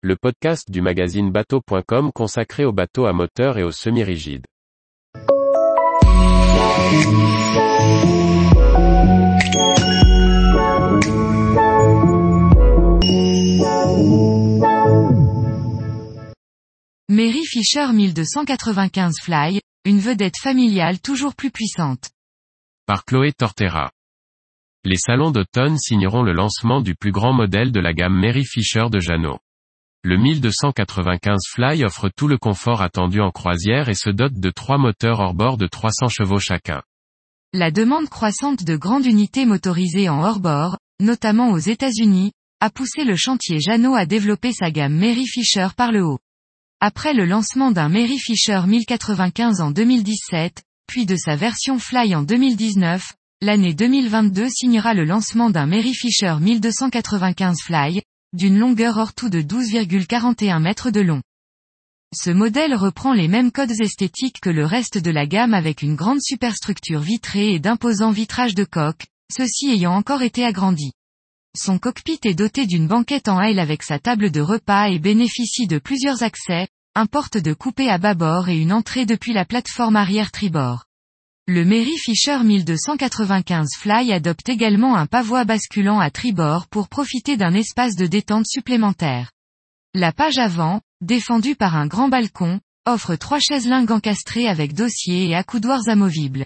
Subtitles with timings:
[0.00, 4.46] le podcast du magazine bateau.com consacré aux bateaux à moteur et aux semi-rigides.
[17.08, 22.10] Mary Fisher 1295 Fly, une vedette familiale toujours plus puissante.
[22.86, 23.90] Par Chloé Tortera.
[24.84, 28.86] Les salons d'automne signeront le lancement du plus grand modèle de la gamme Mary Fisher
[28.92, 29.40] de Jeannot.
[30.08, 34.78] Le 1295 Fly offre tout le confort attendu en croisière et se dote de trois
[34.78, 36.80] moteurs hors-bord de 300 chevaux chacun.
[37.52, 42.32] La demande croissante de grandes unités motorisées en hors-bord, notamment aux États-Unis,
[42.62, 46.20] a poussé le chantier Jeannot à développer sa gamme Mary Fisher par le haut.
[46.80, 52.22] Après le lancement d'un Mary Fisher 1095 en 2017, puis de sa version Fly en
[52.22, 58.00] 2019, l'année 2022 signera le lancement d'un Mary Fisher 1295 Fly,
[58.32, 61.22] d'une longueur hors tout de 12,41 mètres de long.
[62.14, 65.94] Ce modèle reprend les mêmes codes esthétiques que le reste de la gamme avec une
[65.94, 70.92] grande superstructure vitrée et d'imposants vitrages de coque, ceux-ci ayant encore été agrandis.
[71.56, 75.66] Son cockpit est doté d'une banquette en aile avec sa table de repas et bénéficie
[75.66, 79.96] de plusieurs accès, un porte de coupé à bâbord et une entrée depuis la plateforme
[79.96, 80.87] arrière tribord.
[81.50, 87.54] Le Mary Fisher 1295 Fly adopte également un pavois basculant à tribord pour profiter d'un
[87.54, 89.30] espace de détente supplémentaire.
[89.94, 95.26] La page avant, défendue par un grand balcon, offre trois chaises lingues encastrées avec dossier
[95.26, 96.44] et accoudoirs amovibles.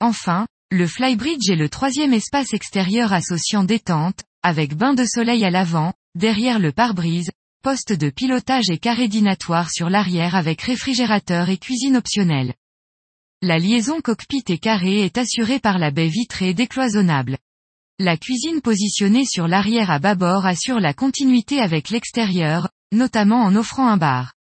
[0.00, 5.50] Enfin, le Flybridge est le troisième espace extérieur associant détente, avec bain de soleil à
[5.50, 7.30] l'avant, derrière le pare-brise,
[7.62, 12.54] poste de pilotage et carré dînatoire sur l'arrière avec réfrigérateur et cuisine optionnelle.
[13.44, 17.38] La liaison cockpit et carré est assurée par la baie vitrée décloisonnable.
[17.98, 23.88] La cuisine positionnée sur l'arrière à bâbord assure la continuité avec l'extérieur, notamment en offrant
[23.88, 24.34] un bar.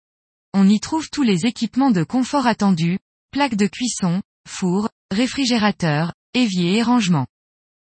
[0.52, 2.98] On y trouve tous les équipements de confort attendus,
[3.30, 7.26] plaques de cuisson, four, réfrigérateur, évier et rangement.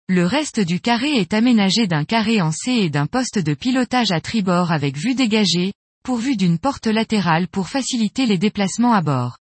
[0.07, 4.13] Le reste du carré est aménagé d'un carré en C et d'un poste de pilotage
[4.13, 9.37] à tribord avec vue dégagée, pourvu d'une porte latérale pour faciliter les déplacements à bord.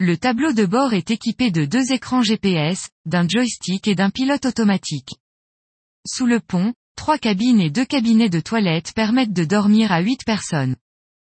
[0.00, 4.46] Le tableau de bord est équipé de deux écrans GPS, d'un joystick et d'un pilote
[4.46, 5.16] automatique.
[6.06, 10.24] Sous le pont, trois cabines et deux cabinets de toilettes permettent de dormir à huit
[10.24, 10.76] personnes.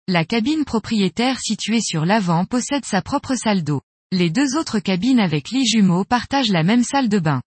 [0.07, 3.81] La cabine propriétaire située sur l'avant possède sa propre salle d'eau.
[4.13, 7.41] Les deux autres cabines avec lits jumeaux partagent la même salle de bain.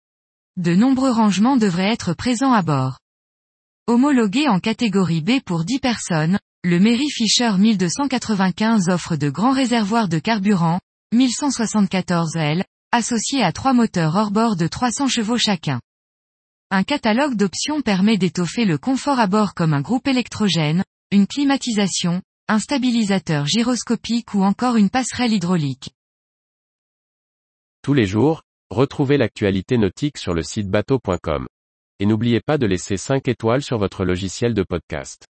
[0.57, 2.99] De nombreux rangements devraient être présents à bord.
[3.87, 10.09] Homologué en catégorie B pour 10 personnes, le Mary Fisher 1295 offre de grands réservoirs
[10.09, 10.81] de carburant,
[11.13, 15.81] 1174 L, associés à trois moteurs hors-bord de 300 chevaux chacun.
[16.71, 22.23] Un catalogue d'options permet d'étoffer le confort à bord comme un groupe électrogène, une climatisation,
[22.47, 25.91] un stabilisateur gyroscopique ou encore une passerelle hydraulique.
[27.83, 31.49] Tous les jours, retrouvez l'actualité nautique sur le site bateau.com.
[31.99, 35.27] Et n'oubliez pas de laisser 5 étoiles sur votre logiciel de podcast.